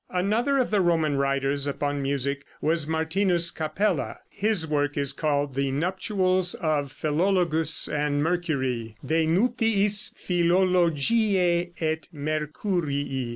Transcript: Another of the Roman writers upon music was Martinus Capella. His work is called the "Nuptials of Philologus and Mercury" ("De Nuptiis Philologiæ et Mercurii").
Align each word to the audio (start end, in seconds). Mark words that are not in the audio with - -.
Another 0.09 0.57
of 0.57 0.71
the 0.71 0.81
Roman 0.81 1.15
writers 1.17 1.67
upon 1.67 2.01
music 2.01 2.43
was 2.59 2.87
Martinus 2.87 3.51
Capella. 3.51 4.17
His 4.31 4.65
work 4.65 4.97
is 4.97 5.13
called 5.13 5.53
the 5.53 5.69
"Nuptials 5.69 6.55
of 6.55 6.91
Philologus 6.91 7.87
and 7.87 8.23
Mercury" 8.23 8.97
("De 9.05 9.27
Nuptiis 9.27 10.11
Philologiæ 10.17 11.73
et 11.79 12.09
Mercurii"). 12.11 13.29